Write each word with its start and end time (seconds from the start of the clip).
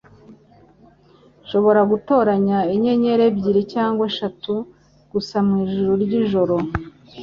Nshobora 1.43 1.81
gutoranya 1.91 2.57
inyenyeri 2.75 3.21
ebyiri 3.29 3.61
cyangwa 3.73 4.03
eshatu 4.11 4.53
gusa 5.11 5.35
mwijuru 5.47 5.91
ryijoro. 6.03 6.57